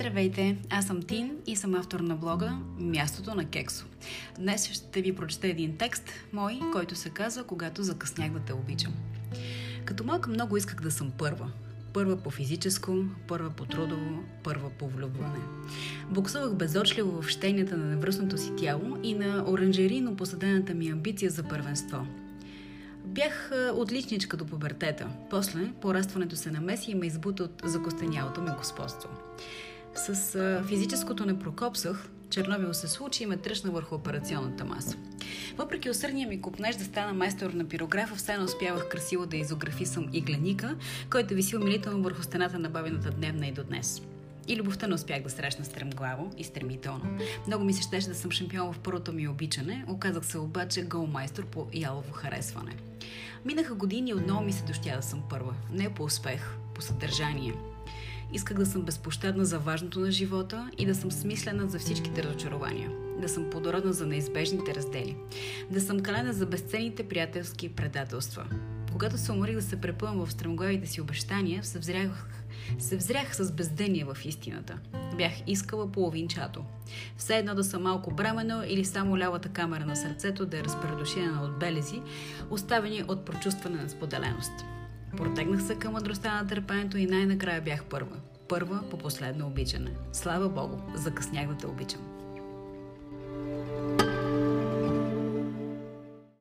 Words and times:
Здравейте, 0.00 0.56
аз 0.70 0.86
съм 0.86 1.02
Тин 1.02 1.36
и 1.46 1.56
съм 1.56 1.74
автор 1.74 2.00
на 2.00 2.16
блога 2.16 2.58
Мястото 2.78 3.34
на 3.34 3.44
Кексо. 3.44 3.86
Днес 4.38 4.72
ще 4.72 5.02
ви 5.02 5.14
прочета 5.14 5.46
един 5.46 5.76
текст, 5.76 6.10
мой, 6.32 6.60
който 6.72 6.94
се 6.94 7.10
казва 7.10 7.44
Когато 7.44 7.82
закъснях 7.82 8.32
да 8.32 8.38
те 8.38 8.52
обичам. 8.52 8.92
Като 9.84 10.04
малка 10.04 10.30
много 10.30 10.56
исках 10.56 10.80
да 10.80 10.90
съм 10.90 11.10
първа. 11.18 11.50
Първа 11.92 12.16
по 12.16 12.30
физическо, 12.30 13.04
първа 13.28 13.50
по 13.50 13.64
трудово, 13.64 14.22
първа 14.44 14.70
по 14.70 14.88
влюбване. 14.88 15.40
Буксувах 16.10 16.54
безочливо 16.54 17.22
в 17.22 17.28
щенията 17.28 17.76
на 17.76 17.84
невръстното 17.84 18.38
си 18.38 18.56
тяло 18.56 18.98
и 19.02 19.14
на 19.14 19.44
оранжерийно 19.48 20.16
посадената 20.16 20.74
ми 20.74 20.88
амбиция 20.88 21.30
за 21.30 21.42
първенство– 21.42 22.06
Бях 23.04 23.50
отличничка 23.74 24.36
до 24.36 24.46
пубертета. 24.46 25.08
После, 25.30 25.72
порастването 25.80 26.36
се 26.36 26.50
намеси 26.50 26.90
и 26.90 26.94
ме 26.94 27.06
избута 27.06 27.42
от 27.42 27.62
закостенялото 27.64 28.42
ми 28.42 28.50
господство. 28.58 29.08
С 29.94 30.34
а, 30.34 30.64
физическото 30.68 31.26
не 31.26 31.38
прокопсах, 31.38 32.10
Чернобил 32.30 32.74
се 32.74 32.88
случи 32.88 33.22
и 33.22 33.26
ме 33.26 33.36
тръщна 33.36 33.70
върху 33.70 33.94
операционната 33.94 34.64
маса. 34.64 34.96
Въпреки 35.56 35.90
усърдния 35.90 36.28
ми 36.28 36.40
купнеж 36.40 36.76
да 36.76 36.84
стана 36.84 37.12
майстор 37.12 37.50
на 37.50 37.68
пирографа, 37.68 38.14
все 38.14 38.36
не 38.36 38.44
успявах 38.44 38.88
красиво 38.88 39.26
да 39.26 39.36
изографисам 39.36 40.08
игленика, 40.12 40.76
който 41.10 41.34
виси 41.34 41.56
умилително 41.56 42.02
върху 42.02 42.22
стената 42.22 42.58
на 42.58 42.70
бабината 42.70 43.10
дневна 43.10 43.46
и 43.46 43.52
до 43.52 43.64
днес. 43.64 44.02
И 44.48 44.56
любовта 44.56 44.86
не 44.86 44.94
успях 44.94 45.22
да 45.22 45.30
срещна 45.30 45.64
стремглаво 45.64 46.30
и 46.38 46.44
стремително. 46.44 47.18
Много 47.46 47.64
ми 47.64 47.72
се 47.72 47.82
щеше 47.82 48.08
да 48.08 48.14
съм 48.14 48.30
шампион 48.30 48.72
в 48.72 48.78
първото 48.78 49.12
ми 49.12 49.28
обичане, 49.28 49.84
оказах 49.88 50.26
се 50.26 50.38
обаче 50.38 50.82
голмайстор 50.82 51.46
по 51.46 51.66
ялово 51.74 52.12
харесване. 52.12 52.76
Минаха 53.44 53.74
години 53.74 54.10
и 54.10 54.14
отново 54.14 54.42
ми 54.42 54.52
се 54.52 54.64
дощя 54.64 54.96
да 54.96 55.02
съм 55.02 55.22
първа. 55.30 55.54
Не 55.72 55.94
по 55.94 56.04
успех, 56.04 56.56
по 56.74 56.82
съдържание. 56.82 57.54
Исках 58.32 58.56
да 58.56 58.66
съм 58.66 58.82
безпощадна 58.82 59.44
за 59.44 59.58
важното 59.58 60.00
на 60.00 60.10
живота 60.10 60.70
и 60.78 60.86
да 60.86 60.94
съм 60.94 61.10
смислена 61.10 61.68
за 61.68 61.78
всичките 61.78 62.22
разочарования. 62.22 62.90
Да 63.20 63.28
съм 63.28 63.50
плодородна 63.50 63.92
за 63.92 64.06
неизбежните 64.06 64.74
раздели. 64.74 65.16
Да 65.70 65.80
съм 65.80 66.00
калена 66.00 66.32
за 66.32 66.46
безценните 66.46 67.08
приятелски 67.08 67.68
предателства. 67.68 68.46
Когато 68.92 69.18
се 69.18 69.32
уморих 69.32 69.54
да 69.54 69.62
се 69.62 69.80
препъвам 69.80 70.26
в 70.26 70.32
стремглавите 70.32 70.86
си 70.86 71.00
обещания, 71.00 71.64
се 71.64 71.78
взрях, 71.78 72.26
се 72.78 72.96
взрях 72.96 73.36
с 73.36 73.52
бездъние 73.52 74.04
в 74.04 74.16
истината. 74.24 74.78
Бях 75.16 75.32
искала 75.46 75.92
половинчато. 75.92 76.64
Все 77.16 77.36
едно 77.36 77.54
да 77.54 77.64
съм 77.64 77.82
малко 77.82 78.14
бремено 78.14 78.62
или 78.66 78.84
само 78.84 79.18
лявата 79.18 79.48
камера 79.48 79.86
на 79.86 79.96
сърцето 79.96 80.46
да 80.46 80.58
е 80.58 80.64
разпредушена 80.64 81.42
от 81.42 81.58
белези, 81.58 82.02
оставени 82.50 83.04
от 83.08 83.24
прочувстване 83.24 83.82
на 83.82 83.88
споделеност. 83.90 84.52
Протегнах 85.16 85.62
се 85.62 85.74
към 85.74 85.92
мъдростта 85.92 86.42
на 86.42 86.48
търпението 86.48 86.98
и 86.98 87.06
най-накрая 87.06 87.62
бях 87.62 87.84
първа. 87.84 88.16
Първа 88.48 88.82
по 88.90 88.98
последно 88.98 89.46
обичане. 89.46 89.90
Слава 90.12 90.48
Богу, 90.48 90.76
закъснях 90.94 91.48
да 91.48 91.56
те 91.56 91.66
обичам. 91.66 92.00